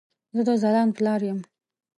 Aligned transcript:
زه 0.35 0.41
د 0.47 0.49
ځلاند 0.61 0.91
پلار 0.97 1.21
يم 1.29 1.39